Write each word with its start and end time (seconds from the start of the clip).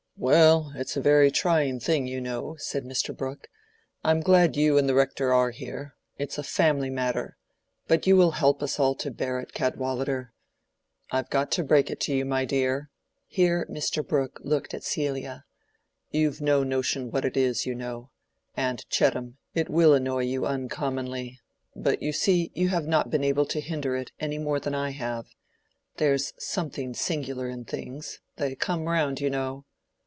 "Well, 0.17 0.73
it's 0.75 0.95
a 0.95 1.01
very 1.01 1.31
trying 1.31 1.79
thing, 1.79 2.05
you 2.05 2.21
know," 2.21 2.55
said 2.59 2.83
Mr. 2.83 3.15
Brooke. 3.17 3.47
"I'm 4.03 4.19
glad 4.21 4.55
you 4.55 4.77
and 4.77 4.87
the 4.87 4.93
Rector 4.93 5.33
are 5.33 5.49
here; 5.49 5.95
it's 6.19 6.37
a 6.37 6.43
family 6.43 6.91
matter—but 6.91 8.05
you 8.05 8.15
will 8.15 8.33
help 8.37 8.61
us 8.61 8.79
all 8.79 8.93
to 8.97 9.09
bear 9.09 9.39
it, 9.39 9.55
Cadwallader. 9.55 10.31
I've 11.09 11.31
got 11.31 11.49
to 11.53 11.63
break 11.63 11.89
it 11.89 11.99
to 12.01 12.13
you, 12.15 12.23
my 12.23 12.45
dear." 12.45 12.91
Here 13.25 13.65
Mr. 13.67 14.07
Brooke 14.07 14.39
looked 14.43 14.75
at 14.75 14.83
Celia—"You've 14.83 16.39
no 16.39 16.61
notion 16.63 17.09
what 17.09 17.25
it 17.25 17.35
is, 17.35 17.65
you 17.65 17.73
know. 17.73 18.11
And, 18.55 18.85
Chettam, 18.91 19.39
it 19.55 19.69
will 19.71 19.95
annoy 19.95 20.25
you 20.25 20.45
uncommonly—but, 20.45 22.03
you 22.03 22.13
see, 22.13 22.51
you 22.53 22.69
have 22.69 22.85
not 22.85 23.09
been 23.09 23.23
able 23.23 23.47
to 23.47 23.59
hinder 23.59 23.95
it, 23.95 24.11
any 24.19 24.37
more 24.37 24.59
than 24.59 24.75
I 24.75 24.91
have. 24.91 25.25
There's 25.97 26.33
something 26.37 26.93
singular 26.93 27.49
in 27.49 27.65
things: 27.65 28.19
they 28.35 28.53
come 28.53 28.85
round, 28.85 29.19
you 29.19 29.31
know." 29.31 29.65